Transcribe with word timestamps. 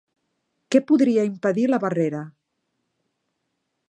Què 0.75 0.79
podria 0.91 1.25
impedir 1.31 1.65
la 1.73 1.79
barrera? 1.83 2.23